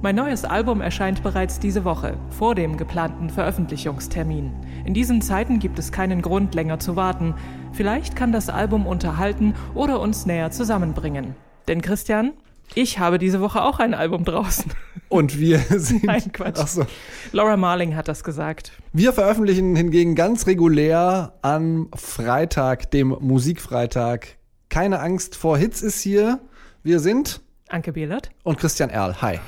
[0.00, 4.52] Mein neues Album erscheint bereits diese Woche, vor dem geplanten Veröffentlichungstermin.
[4.84, 7.34] In diesen Zeiten gibt es keinen Grund, länger zu warten.
[7.72, 11.34] Vielleicht kann das Album unterhalten oder uns näher zusammenbringen.
[11.66, 12.34] Denn Christian,
[12.76, 14.70] ich habe diese Woche auch ein Album draußen.
[15.08, 16.04] Und wir sind.
[16.04, 16.60] Nein, Quatsch.
[16.60, 16.86] Ach so.
[17.32, 18.70] Laura Marling hat das gesagt.
[18.92, 24.36] Wir veröffentlichen hingegen ganz regulär am Freitag, dem Musikfreitag.
[24.68, 26.38] Keine Angst vor Hits ist hier.
[26.84, 29.20] Wir sind Anke Behlert und Christian Erl.
[29.20, 29.40] Hi.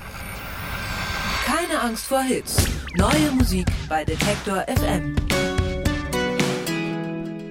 [1.70, 2.66] Keine Angst vor Hits.
[2.96, 5.14] Neue Musik bei Detektor FM.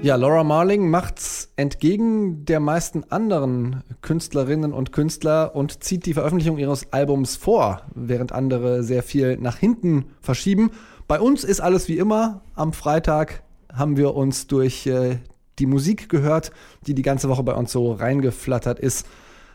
[0.01, 6.57] Ja, Laura Marling macht's entgegen der meisten anderen Künstlerinnen und Künstler und zieht die Veröffentlichung
[6.57, 10.71] ihres Albums vor, während andere sehr viel nach hinten verschieben.
[11.07, 12.41] Bei uns ist alles wie immer.
[12.55, 15.19] Am Freitag haben wir uns durch äh,
[15.59, 16.51] die Musik gehört,
[16.85, 19.07] die die ganze Woche bei uns so reingeflattert ist,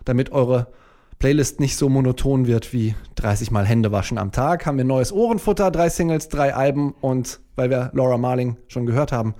[0.07, 0.69] damit eure
[1.25, 5.11] Playlist nicht so monoton wird wie 30 Mal Hände waschen am Tag, haben wir neues
[5.11, 9.35] Ohrenfutter, drei Singles, drei Alben und weil wir Laura Marling schon gehört haben,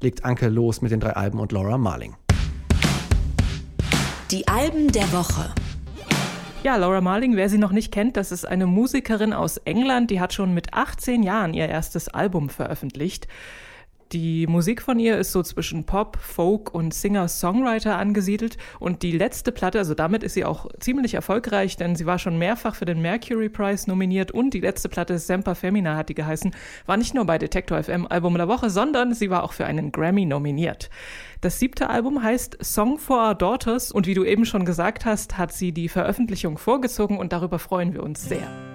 [0.00, 2.14] legt Anke los mit den drei Alben und Laura Marling.
[4.30, 5.52] Die Alben der Woche.
[6.62, 10.20] Ja, Laura Marling, wer sie noch nicht kennt, das ist eine Musikerin aus England, die
[10.20, 13.26] hat schon mit 18 Jahren ihr erstes Album veröffentlicht.
[14.12, 18.58] Die Musik von ihr ist so zwischen Pop, Folk und Singer-Songwriter angesiedelt.
[18.78, 22.38] Und die letzte Platte, also damit ist sie auch ziemlich erfolgreich, denn sie war schon
[22.38, 24.30] mehrfach für den Mercury Prize nominiert.
[24.30, 26.54] Und die letzte Platte, Semper Femina hat die geheißen,
[26.86, 29.90] war nicht nur bei Detector FM Album der Woche, sondern sie war auch für einen
[29.90, 30.90] Grammy nominiert.
[31.40, 35.38] Das siebte Album heißt Song for Our Daughters und wie du eben schon gesagt hast,
[35.38, 38.73] hat sie die Veröffentlichung vorgezogen und darüber freuen wir uns sehr.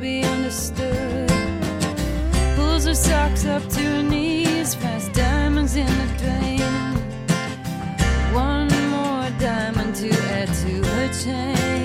[0.00, 1.26] Be understood
[2.54, 6.60] pulls her socks up to her knees, finds diamonds in the drain.
[8.34, 11.76] One more diamond to add to her chain.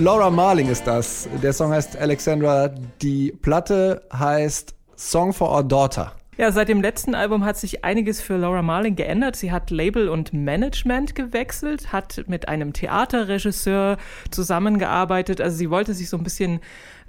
[0.00, 1.28] Laura Marling ist das.
[1.42, 2.70] Der Song heißt Alexandra.
[3.02, 6.12] Die Platte heißt Song for Our Daughter.
[6.36, 9.34] Ja, seit dem letzten Album hat sich einiges für Laura Marling geändert.
[9.34, 13.96] Sie hat Label und Management gewechselt, hat mit einem Theaterregisseur
[14.30, 15.40] zusammengearbeitet.
[15.40, 16.60] Also sie wollte sich so ein bisschen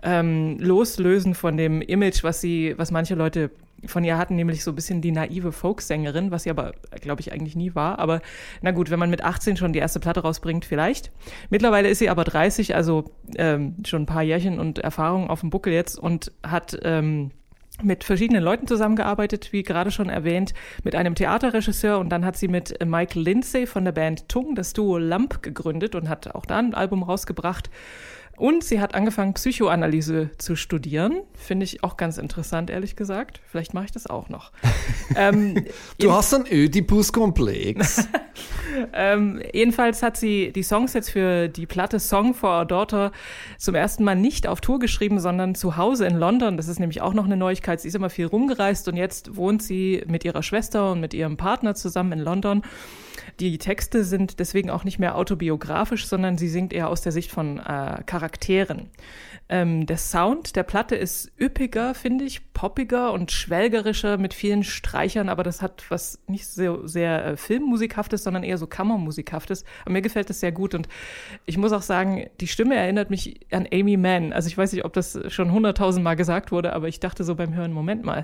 [0.04, 3.52] ähm, loslösen von dem Image, was sie, was manche Leute
[3.86, 6.72] von ihr hatten, nämlich so ein bisschen die naive Folksängerin, was sie aber,
[7.02, 8.00] glaube ich, eigentlich nie war.
[8.00, 8.22] Aber
[8.62, 11.12] na gut, wenn man mit 18 schon die erste Platte rausbringt, vielleicht.
[11.50, 15.50] Mittlerweile ist sie aber 30, also ähm, schon ein paar Jährchen und Erfahrung auf dem
[15.50, 17.32] Buckel jetzt und hat ähm,
[17.84, 20.54] mit verschiedenen Leuten zusammengearbeitet, wie gerade schon erwähnt,
[20.84, 24.74] mit einem Theaterregisseur und dann hat sie mit Michael Lindsay von der Band Tung das
[24.74, 27.70] Duo Lamp gegründet und hat auch da ein Album rausgebracht.
[28.38, 31.22] Und sie hat angefangen, Psychoanalyse zu studieren.
[31.36, 33.40] Finde ich auch ganz interessant, ehrlich gesagt.
[33.48, 34.52] Vielleicht mache ich das auch noch.
[35.16, 35.66] ähm,
[36.00, 38.08] Du hast einen Oedipus-Komplex.
[38.94, 43.12] ähm, jedenfalls hat sie die Songs jetzt für die Platte Song for Our Daughter
[43.58, 46.58] zum ersten Mal nicht auf Tour geschrieben, sondern zu Hause in London.
[46.58, 47.82] Das ist nämlich auch noch eine Neuigkeit.
[47.82, 51.38] Sie ist immer viel rumgereist und jetzt wohnt sie mit ihrer Schwester und mit ihrem
[51.38, 52.64] Partner zusammen in London.
[53.42, 57.32] Die Texte sind deswegen auch nicht mehr autobiografisch, sondern sie singt eher aus der Sicht
[57.32, 58.92] von äh, Charakteren.
[59.50, 65.28] Ähm, der Sound der Platte ist üppiger, finde ich, poppiger und schwelgerischer mit vielen Streichern,
[65.28, 69.66] aber das hat was nicht so sehr äh, Filmmusikhaftes, sondern eher so Kammermusikhaftes.
[69.86, 70.88] Aber mir gefällt das sehr gut und
[71.48, 74.34] ich muss auch sagen, die Stimme erinnert mich an Amy Mann.
[74.34, 77.34] Also ich weiß nicht, ob das schon hunderttausend Mal gesagt wurde, aber ich dachte so
[77.34, 78.24] beim Hören, Moment mal.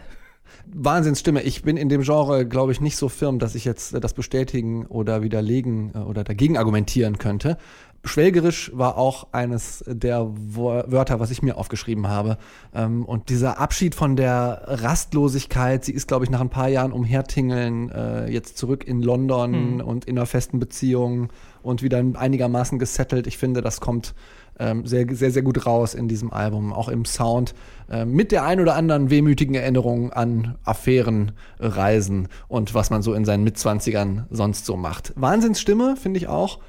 [0.74, 1.42] Wahnsinnsstimme.
[1.44, 4.14] Ich bin in dem Genre, glaube ich, nicht so firm, dass ich jetzt äh, das
[4.14, 7.58] bestätigen oder widerlegen äh, oder dagegen argumentieren könnte.
[8.04, 12.38] Schwelgerisch war auch eines der Wörter, was ich mir aufgeschrieben habe.
[12.74, 16.92] Ähm, und dieser Abschied von der Rastlosigkeit, sie ist, glaube ich, nach ein paar Jahren
[16.92, 19.80] umhertingeln, äh, jetzt zurück in London Hm.
[19.82, 21.30] und in einer festen Beziehung
[21.64, 23.28] und wieder einigermaßen gesettelt.
[23.28, 24.14] Ich finde, das kommt
[24.60, 27.54] ähm, sehr, sehr, sehr gut raus in diesem Album, auch im Sound,
[27.90, 33.14] äh, mit der ein oder anderen wehmütigen Erinnerung an Affären, Reisen und was man so
[33.14, 35.14] in seinen Mitzwanzigern sonst so macht.
[35.16, 36.60] Wahnsinnsstimme, finde ich auch.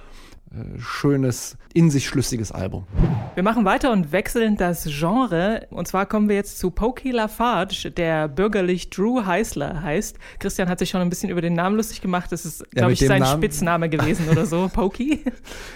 [0.51, 2.87] Äh, schönes, in sich schlüssiges Album.
[3.35, 5.67] Wir machen weiter und wechseln das Genre.
[5.71, 10.17] Und zwar kommen wir jetzt zu Pokey Lafarge, der bürgerlich Drew Heisler heißt.
[10.39, 12.33] Christian hat sich schon ein bisschen über den Namen lustig gemacht.
[12.33, 15.23] Das ist, glaube mit ich, sein Namen- Spitzname gewesen oder so, Pokey.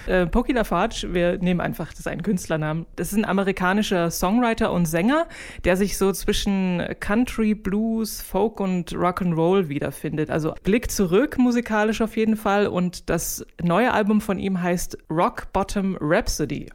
[0.06, 2.86] Äh, Pokey Lafarge, wir nehmen einfach, das ist ein Künstlernamen.
[2.96, 5.26] Das ist ein amerikanischer Songwriter und Sänger,
[5.64, 10.30] der sich so zwischen Country, Blues, Folk und Rock'n'Roll wiederfindet.
[10.30, 12.66] Also Blick zurück musikalisch auf jeden Fall.
[12.66, 16.68] Und das neue Album von ihm heißt Rock Bottom Rhapsody.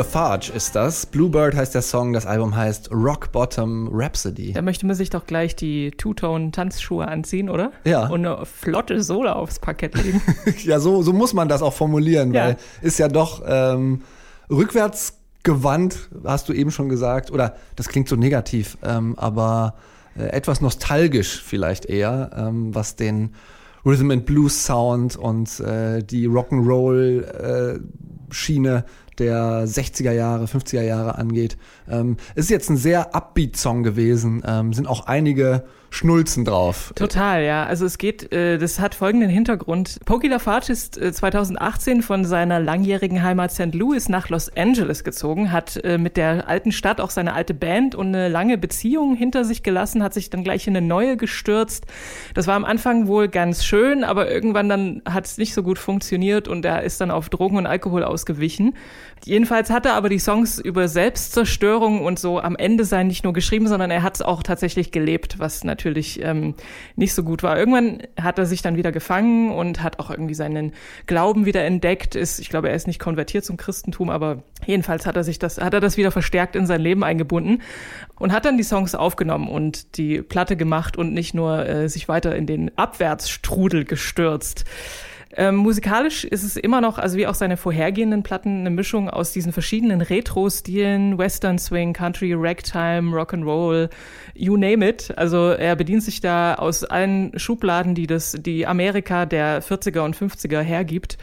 [0.00, 1.04] Lafarge ist das.
[1.04, 4.54] Bluebird heißt der Song, das Album heißt Rock Bottom Rhapsody.
[4.54, 7.70] Da möchte man sich doch gleich die Two-Tone-Tanzschuhe anziehen, oder?
[7.84, 8.06] Ja.
[8.08, 10.22] Und eine flotte Sohle aufs Parkett legen.
[10.64, 12.44] Ja, so, so muss man das auch formulieren, Ja.
[12.46, 14.00] weil ist ja doch ähm,
[14.50, 19.74] rückwärts gewandt, hast du eben schon gesagt, oder das klingt so negativ, ähm, aber
[20.18, 23.34] äh, etwas nostalgisch vielleicht eher, ähm, was den
[23.84, 27.80] Rhythm and Blues Sound und äh, die Rock'n'Roll äh,
[28.30, 28.84] Schiene
[29.18, 31.56] der 60er Jahre, 50er Jahre angeht.
[31.88, 36.92] Ähm, ist jetzt ein sehr upbeat Song gewesen, ähm, sind auch einige Schnulzen drauf.
[36.94, 37.64] Total, ja.
[37.64, 39.98] Also es geht, äh, das hat folgenden Hintergrund.
[40.04, 43.74] Pokey Lafarge ist äh, 2018 von seiner langjährigen Heimat St.
[43.74, 47.96] Louis nach Los Angeles gezogen, hat äh, mit der alten Stadt auch seine alte Band
[47.96, 51.86] und eine lange Beziehung hinter sich gelassen, hat sich dann gleich in eine neue gestürzt.
[52.34, 55.78] Das war am Anfang wohl ganz schön, aber irgendwann dann hat es nicht so gut
[55.78, 58.74] funktioniert und er ist dann auf Drogen und Alkohol ausgewichen.
[59.24, 63.34] Jedenfalls hat er aber die Songs über Selbstzerstörung und so am Ende sein nicht nur
[63.34, 66.54] geschrieben, sondern er hat es auch tatsächlich gelebt, was natürlich ähm,
[66.96, 67.58] nicht so gut war.
[67.58, 70.72] Irgendwann hat er sich dann wieder gefangen und hat auch irgendwie seinen
[71.06, 72.14] Glauben wieder entdeckt.
[72.14, 75.58] Ist, ich glaube, er ist nicht konvertiert zum Christentum, aber jedenfalls hat er sich das,
[75.58, 77.60] hat er das wieder verstärkt in sein Leben eingebunden
[78.18, 82.08] und hat dann die Songs aufgenommen und die Platte gemacht und nicht nur äh, sich
[82.08, 84.64] weiter in den Abwärtsstrudel gestürzt.
[85.36, 89.30] Ähm, musikalisch ist es immer noch, also wie auch seine vorhergehenden Platten, eine Mischung aus
[89.30, 93.90] diesen verschiedenen Retro-Stilen, Western Swing, Country, Ragtime, Rock'n'Roll,
[94.34, 95.12] you name it.
[95.16, 100.16] Also er bedient sich da aus allen Schubladen, die das, die Amerika der 40er und
[100.16, 101.16] 50er hergibt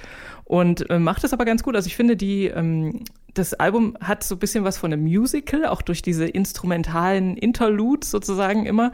[0.48, 1.76] und äh, macht es aber ganz gut.
[1.76, 5.66] Also ich finde, die, ähm, das Album hat so ein bisschen was von einem Musical,
[5.66, 8.94] auch durch diese instrumentalen Interludes sozusagen immer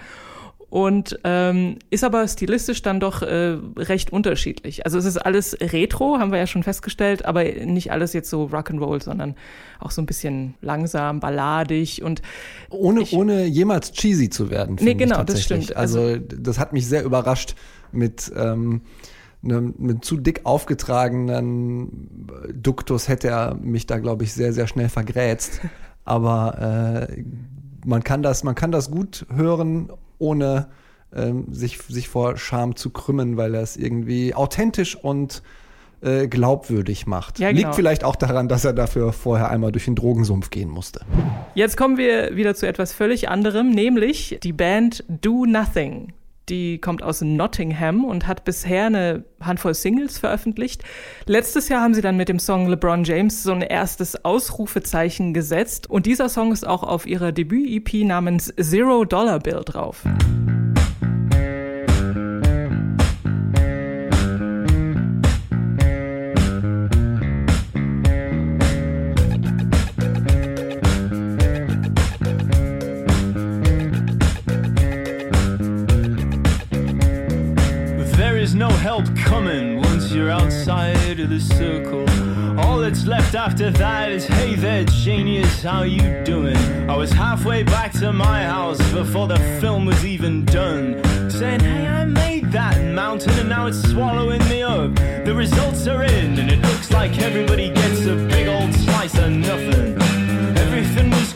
[0.74, 4.88] und ähm, ist aber stilistisch dann doch äh, recht unterschiedlich.
[4.88, 8.46] Also es ist alles Retro, haben wir ja schon festgestellt, aber nicht alles jetzt so
[8.46, 9.36] Rock'n'Roll, sondern
[9.80, 12.24] auch so ein bisschen langsam, balladig und
[12.72, 14.78] Ohne, Ich- ohne jemals cheesy zu werden.
[14.82, 15.76] Nee, genau, das stimmt.
[15.76, 17.54] Also, das hat mich sehr überrascht
[17.92, 18.82] mit ähm,
[19.44, 22.18] einem, mit zu dick aufgetragenen
[22.52, 25.62] Duktus hätte er mich da, glaube ich, sehr, sehr schnell vergrätzt.
[26.04, 27.24] Aber äh,
[27.86, 30.68] man kann das, man kann das gut hören, ohne
[31.16, 35.44] ähm, sich, sich vor Scham zu krümmen, weil er es irgendwie authentisch und
[36.02, 37.40] äh, glaubwürdig macht.
[37.40, 37.62] Ja, genau.
[37.62, 41.02] Liegt vielleicht auch daran, dass er dafür vorher einmal durch den Drogensumpf gehen musste.
[41.56, 46.14] Jetzt kommen wir wieder zu etwas völlig anderem, nämlich die Band Do Nothing.
[46.50, 50.84] Die kommt aus Nottingham und hat bisher eine Handvoll Singles veröffentlicht.
[51.26, 55.90] Letztes Jahr haben sie dann mit dem Song LeBron James so ein erstes Ausrufezeichen gesetzt.
[55.90, 60.04] Und dieser Song ist auch auf ihrer Debüt-EP namens Zero Dollar Bill drauf.
[78.54, 82.08] No help coming once you're outside of the circle.
[82.60, 86.56] All that's left after that is, hey there, genius, how you doing?
[86.88, 91.02] I was halfway back to my house before the film was even done.
[91.32, 94.94] Saying, hey, I made that mountain and now it's swallowing me up.
[95.26, 99.32] The results are in and it looks like everybody gets a big old slice of
[99.32, 100.00] nothing.
[100.58, 101.34] Everything was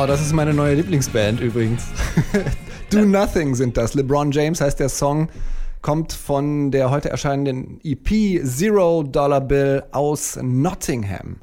[0.00, 1.88] Oh, das ist meine neue Lieblingsband übrigens.
[2.90, 3.94] Do Nothing sind das.
[3.94, 5.28] LeBron James heißt der Song,
[5.82, 11.38] kommt von der heute erscheinenden EP Zero Dollar Bill aus Nottingham.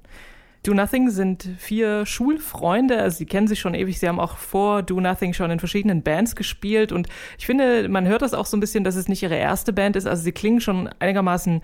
[0.64, 4.84] Do Nothing sind vier Schulfreunde, also sie kennen sich schon ewig, sie haben auch vor
[4.84, 8.56] Do Nothing schon in verschiedenen Bands gespielt und ich finde, man hört das auch so
[8.56, 11.62] ein bisschen, dass es nicht ihre erste Band ist, also sie klingen schon einigermaßen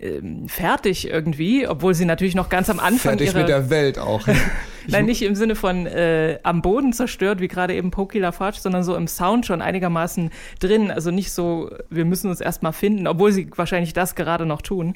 [0.00, 3.38] ähm, fertig irgendwie, obwohl sie natürlich noch ganz am Anfang Fertig ihrer...
[3.38, 4.26] mit der Welt auch.
[4.88, 8.82] Nein, nicht im Sinne von äh, am Boden zerstört, wie gerade eben Pokey Lafarge, sondern
[8.82, 10.90] so im Sound schon einigermaßen drin.
[10.90, 14.94] Also nicht so, wir müssen uns erstmal finden, obwohl sie wahrscheinlich das gerade noch tun.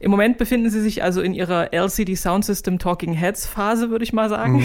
[0.00, 4.04] Im Moment befinden sie sich also in ihrer LCD Sound System Talking Heads Phase, würde
[4.04, 4.62] ich mal sagen.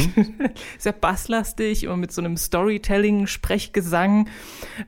[0.78, 4.30] Sehr basslastig und mit so einem Storytelling, Sprechgesang.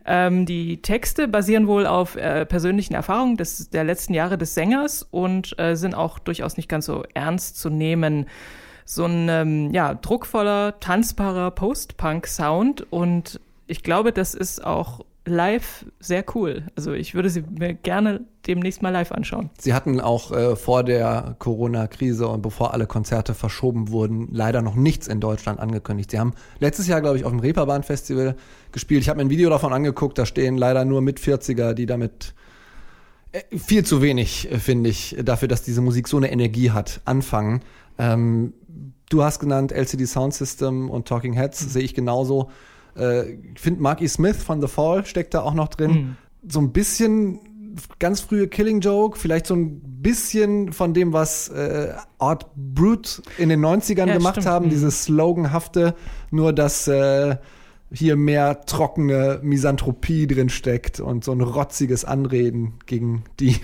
[0.06, 5.08] Ähm, die Texte basieren wohl auf äh, persönlichen Erfahrungen des, der letzten Jahre des Sängers
[5.10, 8.28] und äh, sind auch durchaus nicht ganz so ernst zu nehmen
[8.86, 16.24] so ein ähm, ja, druckvoller, tanzbarer Post-Punk-Sound und ich glaube, das ist auch live sehr
[16.36, 16.64] cool.
[16.76, 19.50] Also ich würde sie mir gerne demnächst mal live anschauen.
[19.60, 24.76] Sie hatten auch äh, vor der Corona-Krise und bevor alle Konzerte verschoben wurden, leider noch
[24.76, 26.12] nichts in Deutschland angekündigt.
[26.12, 28.36] Sie haben letztes Jahr, glaube ich, auf dem Reeperbahn-Festival
[28.72, 29.02] gespielt.
[29.02, 32.36] Ich habe mir ein Video davon angeguckt, da stehen leider nur mit 40er, die damit
[33.32, 37.02] äh, viel zu wenig, äh, finde ich, dafür, dass diese Musik so eine Energie hat,
[37.06, 37.62] anfangen.
[37.98, 38.54] Ähm,
[39.10, 42.50] du hast genannt LCD Sound System und Talking Heads, sehe ich genauso.
[42.98, 46.18] Äh, ich finde, Marky Smith von The Fall steckt da auch noch drin.
[46.48, 47.40] So ein bisschen
[48.00, 53.50] ganz frühe Killing Joke, vielleicht so ein bisschen von dem, was äh, Art Brute in
[53.50, 54.48] den 90ern Ja, gemacht stimmt.
[54.48, 54.70] haben, Mhm.
[54.70, 55.94] dieses sloganhafte,
[56.32, 57.36] nur dass äh,
[57.92, 63.58] hier mehr trockene Misanthropie drin steckt und so ein rotziges Anreden gegen die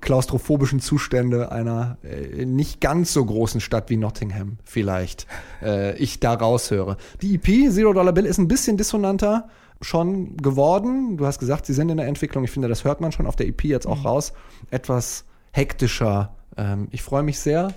[0.00, 5.26] klaustrophobischen Zustände einer äh, nicht ganz so großen Stadt wie Nottingham vielleicht
[5.62, 6.96] äh, ich da raushöre.
[7.22, 9.48] Die EP Zero Dollar Bill ist ein bisschen dissonanter
[9.80, 11.16] schon geworden.
[11.16, 12.44] Du hast gesagt, sie sind in der Entwicklung.
[12.44, 14.32] Ich finde, das hört man schon auf der EP jetzt auch raus.
[14.70, 16.34] Etwas hektischer.
[16.56, 17.74] Ähm, ich freue mich sehr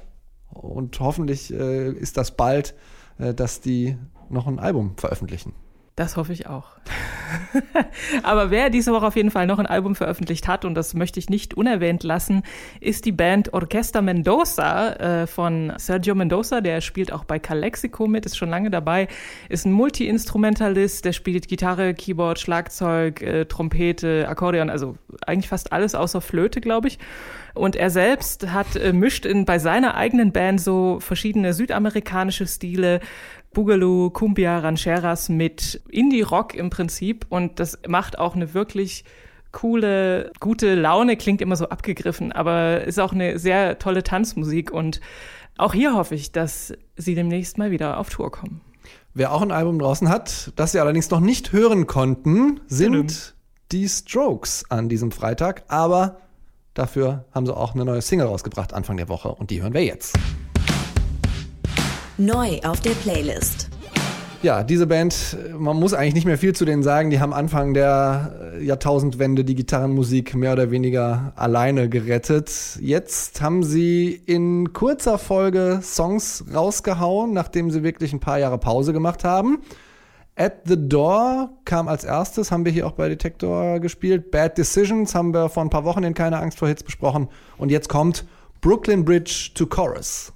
[0.49, 2.75] und hoffentlich äh, ist das bald,
[3.17, 3.97] äh, dass die
[4.29, 5.53] noch ein Album veröffentlichen.
[6.01, 6.65] Das hoffe ich auch.
[8.23, 11.19] Aber wer diese Woche auf jeden Fall noch ein Album veröffentlicht hat, und das möchte
[11.19, 12.41] ich nicht unerwähnt lassen,
[12.79, 16.61] ist die Band Orquesta Mendoza äh, von Sergio Mendoza.
[16.61, 19.09] Der spielt auch bei Calexico mit, ist schon lange dabei,
[19.47, 24.95] ist ein Multi-Instrumentalist, der spielt Gitarre, Keyboard, Schlagzeug, äh, Trompete, Akkordeon, also
[25.27, 26.97] eigentlich fast alles außer Flöte, glaube ich.
[27.53, 33.01] Und er selbst hat äh, mischt in, bei seiner eigenen Band so verschiedene südamerikanische Stile,
[33.53, 37.25] Boogaloo, Cumbia, Rancheras mit Indie-Rock im Prinzip.
[37.29, 39.03] Und das macht auch eine wirklich
[39.51, 44.71] coole, gute Laune, klingt immer so abgegriffen, aber ist auch eine sehr tolle Tanzmusik.
[44.71, 45.01] Und
[45.57, 48.61] auch hier hoffe ich, dass sie demnächst mal wieder auf Tour kommen.
[49.13, 53.35] Wer auch ein Album draußen hat, das wir allerdings noch nicht hören konnten, sind
[53.73, 55.63] die Strokes an diesem Freitag.
[55.67, 56.21] Aber
[56.73, 59.83] Dafür haben sie auch eine neue Single rausgebracht Anfang der Woche und die hören wir
[59.83, 60.17] jetzt.
[62.21, 63.67] Neu auf der Playlist.
[64.43, 67.09] Ja, diese Band, man muss eigentlich nicht mehr viel zu denen sagen.
[67.09, 72.77] Die haben Anfang der äh, Jahrtausendwende die Gitarrenmusik mehr oder weniger alleine gerettet.
[72.79, 78.93] Jetzt haben sie in kurzer Folge Songs rausgehauen, nachdem sie wirklich ein paar Jahre Pause
[78.93, 79.63] gemacht haben.
[80.35, 84.29] At the Door kam als erstes, haben wir hier auch bei Detektor gespielt.
[84.29, 87.29] Bad Decisions haben wir vor ein paar Wochen in Keine Angst vor Hits besprochen.
[87.57, 88.25] Und jetzt kommt
[88.61, 90.31] Brooklyn Bridge to Chorus.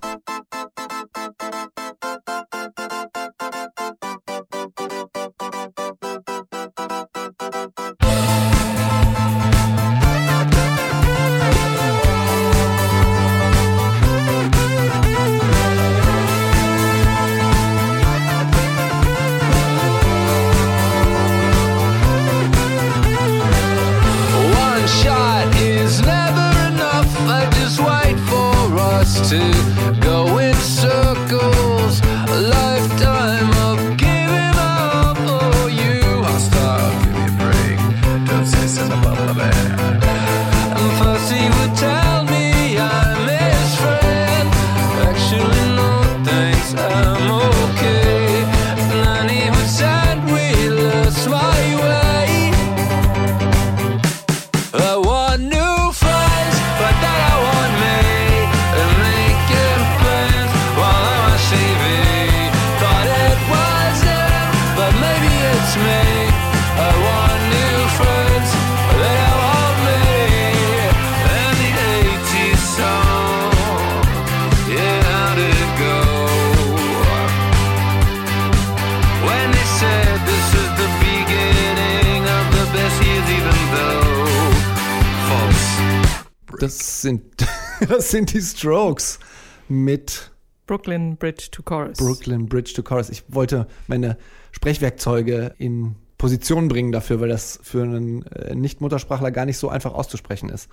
[86.60, 86.78] False.
[86.78, 87.24] Das sind,
[87.90, 89.20] das sind die Strokes
[89.68, 90.32] mit
[90.68, 91.98] Brooklyn Bridge to Chorus.
[91.98, 93.10] Brooklyn Bridge to Chorus.
[93.10, 94.18] Ich wollte meine
[94.52, 99.94] Sprechwerkzeuge in Position bringen dafür, weil das für einen äh, Nicht-Muttersprachler gar nicht so einfach
[99.94, 100.70] auszusprechen ist.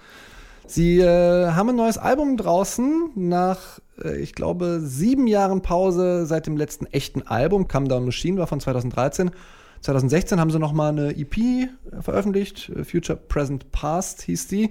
[0.67, 6.47] Sie äh, haben ein neues Album draußen nach, äh, ich glaube, sieben Jahren Pause seit
[6.47, 7.68] dem letzten echten Album.
[7.68, 9.33] Come Down Machine war von 2013.
[9.81, 11.68] 2016 haben sie nochmal eine EP
[12.01, 12.71] veröffentlicht.
[12.71, 14.71] äh, Future Present Past hieß die.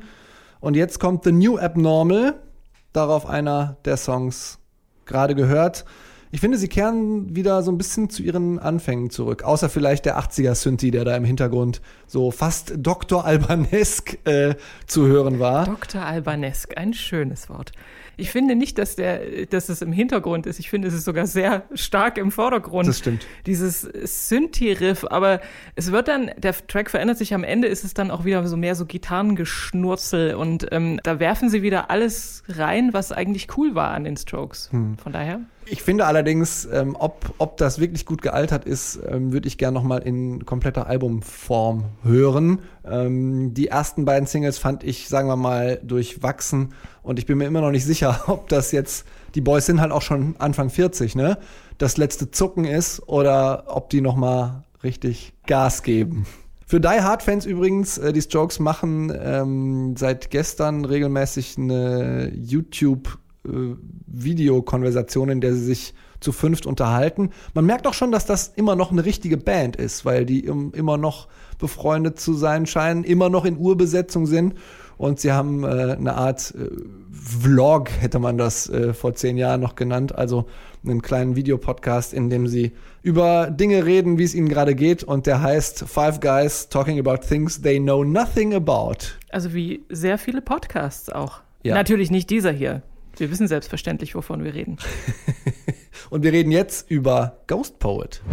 [0.62, 2.36] Und jetzt kommt The New Abnormal.
[2.94, 4.60] Darauf einer der Songs
[5.06, 5.86] gerade gehört.
[6.34, 9.44] Ich finde, sie kehren wieder so ein bisschen zu ihren Anfängen zurück.
[9.44, 13.26] Außer vielleicht der 80er-Synthi, der da im Hintergrund so fast Dr.
[13.26, 14.56] Albanesk äh,
[14.88, 15.66] zu hören war.
[15.66, 16.02] Dr.
[16.02, 17.74] Albanesk, ein schönes Wort.
[18.18, 20.60] Ich finde nicht, dass, der, dass es im Hintergrund ist.
[20.60, 22.88] Ich finde, es ist sogar sehr stark im Vordergrund.
[22.88, 23.26] Das stimmt.
[23.46, 25.06] Dieses Synthi-Riff.
[25.10, 25.42] Aber
[25.76, 28.58] es wird dann, der Track verändert sich am Ende, ist es dann auch wieder so
[28.58, 30.36] mehr so Gitarrengeschnurzel.
[30.36, 34.70] Und ähm, da werfen sie wieder alles rein, was eigentlich cool war an den Strokes.
[34.72, 34.98] Hm.
[34.98, 35.42] Von daher.
[35.66, 39.76] Ich finde allerdings, ähm, ob, ob das wirklich gut gealtert ist, ähm, würde ich gerne
[39.76, 42.60] noch mal in kompletter Albumform hören.
[42.84, 47.46] Ähm, die ersten beiden Singles fand ich, sagen wir mal, durchwachsen und ich bin mir
[47.46, 51.16] immer noch nicht sicher, ob das jetzt, die Boys sind halt auch schon Anfang 40,
[51.16, 51.38] ne?
[51.78, 56.26] Das letzte Zucken ist oder ob die noch mal richtig Gas geben.
[56.66, 63.20] Für Die Hard Fans übrigens, äh, die Strokes machen ähm, seit gestern regelmäßig eine YouTube
[63.44, 67.32] Videokonversation, in der sie sich zu fünft unterhalten.
[67.54, 70.72] Man merkt auch schon, dass das immer noch eine richtige Band ist, weil die im,
[70.74, 71.28] immer noch
[71.58, 74.54] befreundet zu sein scheinen, immer noch in Urbesetzung sind.
[74.98, 76.70] Und sie haben äh, eine Art äh,
[77.12, 80.46] Vlog, hätte man das äh, vor zehn Jahren noch genannt, also
[80.86, 85.04] einen kleinen Videopodcast, in dem sie über Dinge reden, wie es ihnen gerade geht.
[85.04, 88.98] Und der heißt Five Guys Talking About Things They Know Nothing About.
[89.32, 91.42] Also wie sehr viele Podcasts auch.
[91.64, 91.74] Ja.
[91.74, 92.84] Natürlich nicht dieser hier.
[93.22, 94.78] Wir wissen selbstverständlich, wovon wir reden.
[96.10, 98.24] Und wir reden jetzt über Ghost Poet.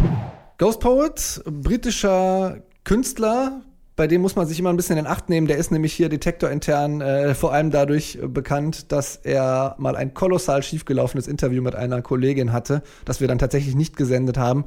[0.57, 3.61] Ghost Poet, britischer Künstler,
[3.95, 5.45] bei dem muss man sich immer ein bisschen in Acht nehmen.
[5.45, 10.63] Der ist nämlich hier detektorintern äh, vor allem dadurch bekannt, dass er mal ein kolossal
[10.63, 14.65] schiefgelaufenes Interview mit einer Kollegin hatte, das wir dann tatsächlich nicht gesendet haben.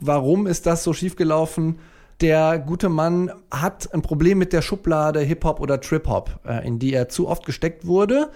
[0.00, 1.78] Warum ist das so schiefgelaufen?
[2.20, 6.92] Der gute Mann hat ein Problem mit der Schublade Hip-Hop oder Trip-Hop, äh, in die
[6.92, 8.28] er zu oft gesteckt wurde.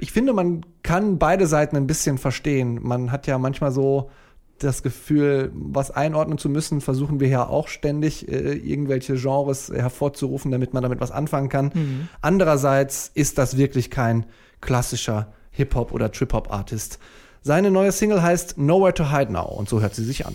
[0.00, 2.80] Ich finde, man kann beide Seiten ein bisschen verstehen.
[2.82, 4.10] Man hat ja manchmal so
[4.58, 10.50] das Gefühl, was einordnen zu müssen, versuchen wir ja auch ständig, äh, irgendwelche Genres hervorzurufen,
[10.50, 12.08] damit man damit was anfangen kann.
[12.20, 14.26] Andererseits ist das wirklich kein
[14.60, 16.98] klassischer Hip-Hop oder Trip-Hop-Artist.
[17.42, 20.34] Seine neue Single heißt Nowhere to Hide Now und so hört sie sich an.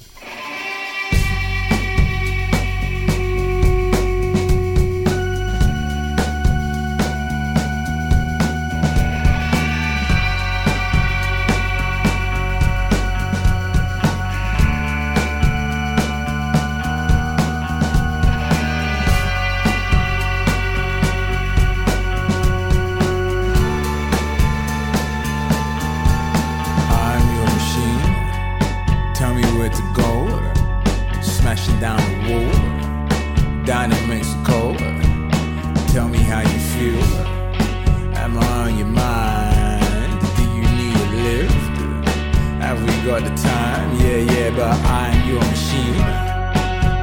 [43.10, 43.89] Got the time?
[44.00, 46.06] Yeah, yeah, but I'm your machine.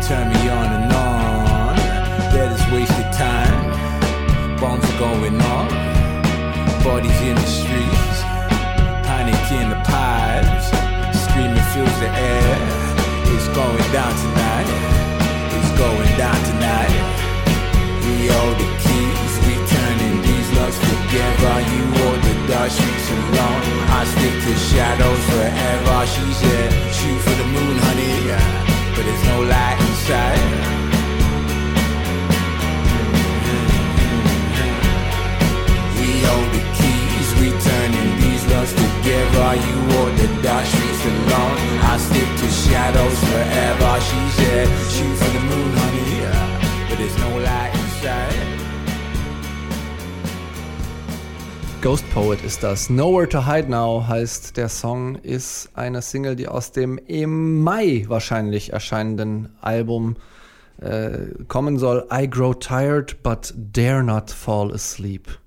[0.06, 1.74] Turn me on and on.
[2.30, 3.58] That is wasted time.
[4.60, 5.68] Bombs are going off.
[6.84, 8.18] Bodies in the streets.
[9.02, 10.70] Panic in the pipes.
[11.26, 12.54] Screaming fills the air.
[13.34, 14.70] It's going down tonight.
[15.58, 17.02] It's going down tonight.
[18.06, 19.05] We hold the keys.
[22.66, 23.62] Dark streets alone.
[23.90, 26.06] I stick to shadows forever.
[26.06, 28.16] She said, shoot for the moon, honey.
[28.94, 30.40] But there's no light inside.
[35.98, 39.48] We hold the keys, we turning these loves together.
[39.66, 41.58] You walk the dark streets alone.
[41.82, 44.00] I stick to shadows forever.
[44.08, 45.95] She said, shoot for the moon, honey.
[51.86, 52.90] Ghost Poet ist das.
[52.90, 58.04] Nowhere to Hide Now heißt der Song, ist eine Single, die aus dem im Mai
[58.08, 60.16] wahrscheinlich erscheinenden Album
[60.80, 62.04] äh, kommen soll.
[62.12, 65.38] I grow tired, but dare not fall asleep.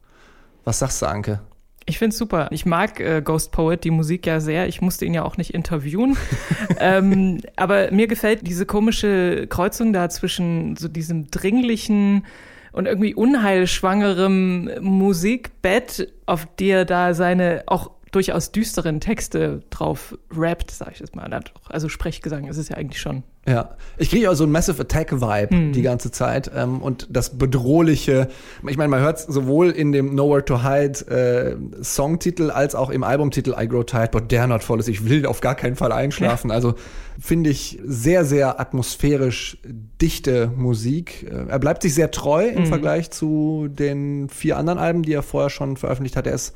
[0.63, 1.41] Was sagst du, Anke?
[1.86, 2.47] Ich find's super.
[2.52, 4.69] Ich mag äh, Ghost Poet, die Musik ja sehr.
[4.69, 6.15] Ich musste ihn ja auch nicht interviewen.
[6.80, 12.23] ähm, aber mir gefällt diese komische Kreuzung da zwischen so diesem dringlichen
[12.71, 20.93] und irgendwie unheilschwangerem Musikbett, auf der da seine auch durchaus düsteren Texte drauf rappt, sag
[20.93, 21.29] ich jetzt mal.
[21.69, 23.23] Also Sprechgesang ist es ja eigentlich schon.
[23.49, 25.71] Ja, ich kriege auch so ein Massive Attack-Vibe Hm.
[25.73, 26.51] die ganze Zeit.
[26.55, 28.27] Ähm, und das Bedrohliche,
[28.67, 32.89] ich meine, man hört es sowohl in dem Nowhere to Hide äh, Songtitel als auch
[32.91, 34.79] im Albumtitel I Grow Tired, but dare not fall.
[34.88, 36.51] Ich will auf gar keinen Fall einschlafen.
[36.51, 36.75] Also
[37.19, 39.57] finde ich sehr, sehr atmosphärisch
[40.01, 41.23] dichte Musik.
[41.29, 42.65] Äh, Er bleibt sich sehr treu im Mhm.
[42.67, 46.27] Vergleich zu den vier anderen Alben, die er vorher schon veröffentlicht hat.
[46.27, 46.53] Er ist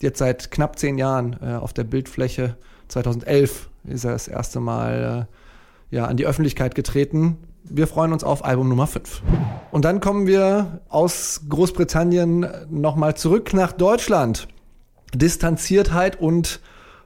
[0.00, 2.56] jetzt seit knapp zehn Jahren äh, auf der Bildfläche.
[2.88, 5.34] 2011 ist er das erste Mal äh,
[5.90, 7.38] ja, an die Öffentlichkeit getreten.
[7.64, 9.22] Wir freuen uns auf Album Nummer 5.
[9.70, 14.48] Und dann kommen wir aus Großbritannien nochmal zurück nach Deutschland.
[15.14, 16.60] Distanziertheit und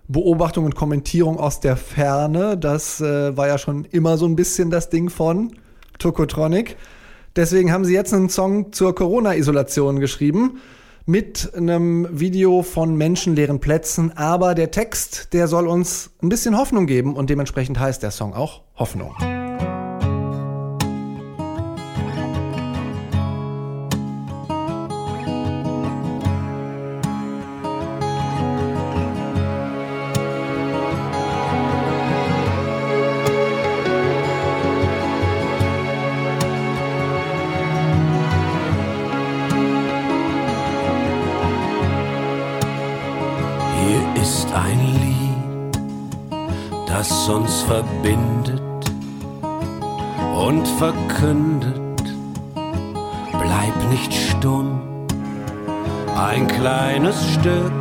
[0.07, 4.71] Beobachtung und Kommentierung aus der Ferne, das äh, war ja schon immer so ein bisschen
[4.71, 5.55] das Ding von
[5.99, 6.77] Tokotronic.
[7.37, 10.61] Deswegen haben sie jetzt einen Song zur Corona-Isolation geschrieben
[11.07, 16.87] mit einem Video von menschenleeren Plätzen, aber der Text, der soll uns ein bisschen Hoffnung
[16.87, 19.15] geben und dementsprechend heißt der Song auch Hoffnung.
[47.29, 48.61] Uns verbindet
[50.37, 52.03] und verkündet,
[52.55, 54.81] bleib nicht stumm,
[56.17, 57.73] ein kleines Stück,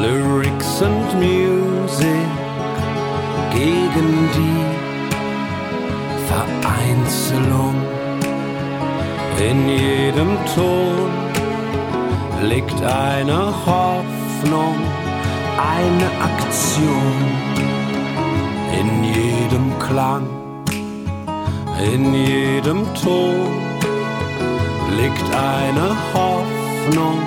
[0.00, 2.28] Lyrics and Music
[3.52, 4.64] gegen die
[6.28, 7.74] Vereinzelung.
[9.38, 11.10] In jedem Ton
[12.48, 14.76] liegt eine Hoffnung,
[15.58, 17.51] eine Aktion
[19.92, 20.26] Klang,
[21.78, 23.60] in jedem Ton
[24.96, 27.18] liegt eine Hoffnung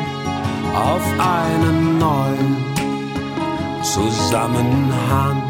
[0.73, 2.57] auf einen neuen
[3.83, 5.43] Zusammenhang.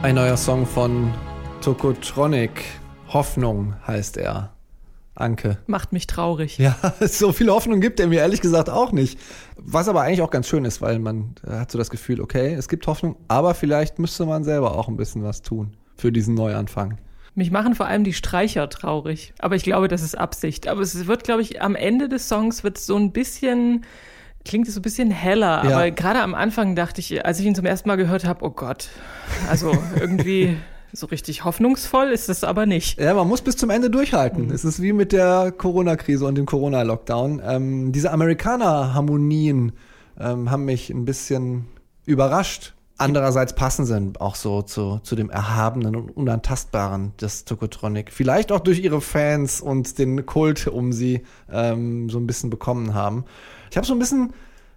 [0.00, 1.12] Ein neuer Song von
[1.60, 2.64] Tokotronic.
[3.12, 4.57] Hoffnung heißt er.
[5.20, 5.58] Anke.
[5.66, 6.58] Macht mich traurig.
[6.58, 9.18] Ja, so viel Hoffnung gibt er mir ehrlich gesagt auch nicht.
[9.56, 12.54] Was aber eigentlich auch ganz schön ist, weil man äh, hat so das Gefühl, okay,
[12.54, 16.34] es gibt Hoffnung, aber vielleicht müsste man selber auch ein bisschen was tun für diesen
[16.34, 16.98] Neuanfang.
[17.34, 19.32] Mich machen vor allem die Streicher traurig.
[19.38, 20.66] Aber ich glaube, das ist Absicht.
[20.66, 23.84] Aber es wird, glaube ich, am Ende des Songs wird so ein bisschen,
[24.44, 25.64] klingt es so ein bisschen heller.
[25.64, 25.76] Ja.
[25.76, 28.50] Aber gerade am Anfang dachte ich, als ich ihn zum ersten Mal gehört habe, oh
[28.50, 28.88] Gott.
[29.48, 30.56] Also irgendwie
[30.92, 32.98] so richtig hoffnungsvoll ist es aber nicht.
[32.98, 34.50] Ja, man muss bis zum Ende durchhalten.
[34.50, 37.42] Es ist wie mit der Corona-Krise und dem Corona-Lockdown.
[37.44, 39.72] Ähm, diese Amerikaner-Harmonien
[40.18, 41.66] ähm, haben mich ein bisschen
[42.06, 42.74] überrascht.
[43.00, 48.12] Andererseits passen sie auch so zu, zu dem Erhabenen und Unantastbaren des Tokotronic.
[48.12, 52.94] Vielleicht auch durch ihre Fans und den Kult um sie ähm, so ein bisschen bekommen
[52.94, 53.24] haben.
[53.70, 54.32] Ich habe so ein bisschen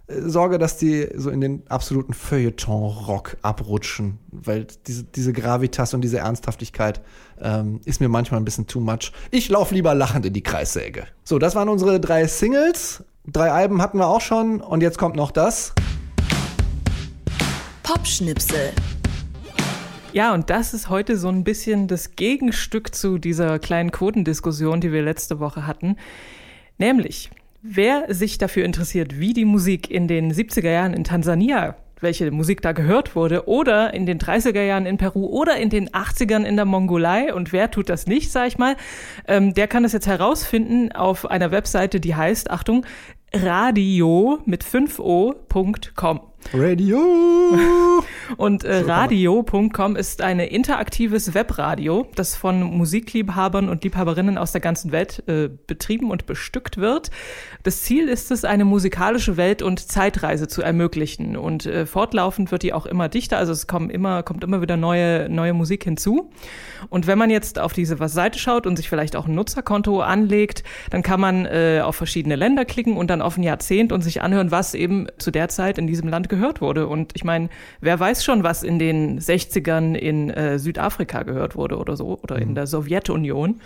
[0.08, 6.18] Sorge, dass die so in den absoluten Feuilleton-Rock abrutschen, weil diese, diese Gravitas und diese
[6.18, 7.00] Ernsthaftigkeit
[7.40, 9.12] ähm, ist mir manchmal ein bisschen too much.
[9.30, 11.06] Ich laufe lieber lachend in die Kreissäge.
[11.24, 13.04] So, das waren unsere drei Singles.
[13.26, 15.72] Drei Alben hatten wir auch schon und jetzt kommt noch das.
[17.82, 18.72] Popschnipsel.
[20.12, 24.92] Ja, und das ist heute so ein bisschen das Gegenstück zu dieser kleinen Quotendiskussion, die
[24.92, 25.96] wir letzte Woche hatten.
[26.76, 27.30] Nämlich,
[27.62, 32.60] wer sich dafür interessiert, wie die Musik in den 70er Jahren in Tansania, welche Musik
[32.60, 36.56] da gehört wurde, oder in den 30er Jahren in Peru oder in den 80ern in
[36.56, 38.76] der Mongolei, und wer tut das nicht, sag ich mal,
[39.28, 42.84] ähm, der kann das jetzt herausfinden auf einer Webseite, die heißt, Achtung,
[43.32, 46.31] radio mit 5o.com.
[46.52, 46.98] Radio!
[48.36, 54.92] Und äh, radio.com ist ein interaktives Webradio, das von Musikliebhabern und Liebhaberinnen aus der ganzen
[54.92, 57.10] Welt äh, betrieben und bestückt wird.
[57.62, 61.36] Das Ziel ist es, eine musikalische Welt- und Zeitreise zu ermöglichen.
[61.36, 64.76] Und äh, fortlaufend wird die auch immer dichter, also es kommen immer, kommt immer wieder
[64.76, 66.30] neue, neue Musik hinzu.
[66.88, 70.64] Und wenn man jetzt auf diese Seite schaut und sich vielleicht auch ein Nutzerkonto anlegt,
[70.90, 74.22] dann kann man äh, auf verschiedene Länder klicken und dann auf ein Jahrzehnt und sich
[74.22, 76.86] anhören, was eben zu der Zeit in diesem Land gehört wurde.
[76.88, 81.76] Und ich meine, wer weiß schon, was in den 60ern in äh, Südafrika gehört wurde
[81.76, 83.60] oder so oder in der Sowjetunion.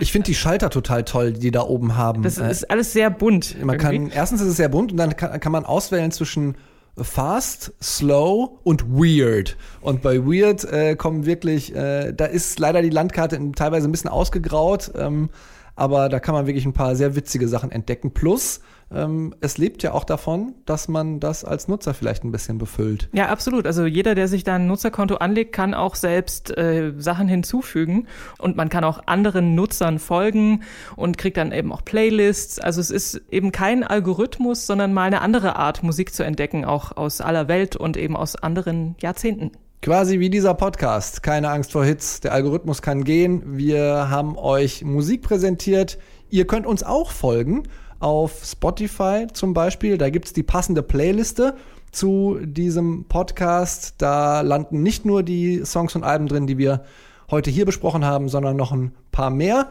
[0.00, 2.22] Ich finde die Schalter total toll, die da oben haben.
[2.22, 3.56] Das Äh, ist alles sehr bunt.
[3.64, 6.54] Man kann, erstens ist es sehr bunt und dann kann, kann man auswählen zwischen
[6.96, 9.56] fast, slow und weird.
[9.80, 13.90] Und bei weird äh, kommen wirklich, äh, da ist leider die Landkarte in- teilweise ein
[13.92, 15.28] bisschen ausgegraut, ähm,
[15.76, 18.12] aber da kann man wirklich ein paar sehr witzige Sachen entdecken.
[18.12, 18.60] Plus,
[18.94, 23.08] ähm, es lebt ja auch davon, dass man das als Nutzer vielleicht ein bisschen befüllt.
[23.12, 23.66] Ja, absolut.
[23.66, 28.06] Also jeder, der sich da ein Nutzerkonto anlegt, kann auch selbst äh, Sachen hinzufügen
[28.38, 30.62] und man kann auch anderen Nutzern folgen
[30.96, 32.58] und kriegt dann eben auch Playlists.
[32.58, 36.96] Also es ist eben kein Algorithmus, sondern mal eine andere Art, Musik zu entdecken, auch
[36.96, 39.52] aus aller Welt und eben aus anderen Jahrzehnten.
[39.84, 41.22] Quasi wie dieser Podcast.
[41.22, 42.20] Keine Angst vor Hits.
[42.20, 43.58] Der Algorithmus kann gehen.
[43.58, 45.98] Wir haben euch Musik präsentiert.
[46.30, 47.64] Ihr könnt uns auch folgen
[48.00, 49.98] auf Spotify zum Beispiel.
[49.98, 51.54] Da gibt's die passende Playliste
[51.92, 53.94] zu diesem Podcast.
[53.98, 56.84] Da landen nicht nur die Songs und Alben drin, die wir
[57.30, 59.70] heute hier besprochen haben, sondern noch ein paar mehr.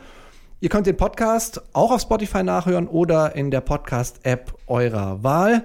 [0.59, 5.63] Ihr könnt den Podcast auch auf Spotify nachhören oder in der Podcast-App eurer Wahl.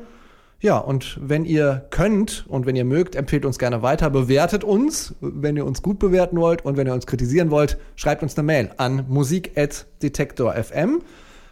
[0.61, 5.15] Ja, und wenn ihr könnt und wenn ihr mögt, empfehlt uns gerne weiter, bewertet uns,
[5.21, 8.45] wenn ihr uns gut bewerten wollt und wenn ihr uns kritisieren wollt, schreibt uns eine
[8.45, 11.03] Mail an musik@detektor.fm.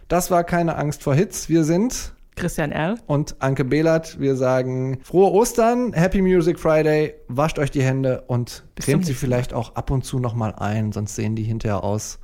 [0.08, 1.48] Das war keine Angst vor Hits.
[1.48, 2.96] Wir sind Christian Erl.
[3.06, 4.20] und Anke Behlert.
[4.20, 9.14] Wir sagen frohe Ostern, Happy Music Friday, wascht euch die Hände und Bis cremt sie
[9.14, 12.20] vielleicht auch ab und zu noch mal ein, sonst sehen die hinterher aus,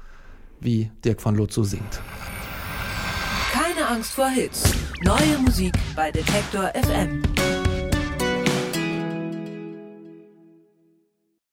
[0.61, 2.01] wie Dirk von Lotso singt.
[3.53, 4.63] Keine Angst vor Hits.
[5.03, 7.23] Neue Musik bei Detektor FM.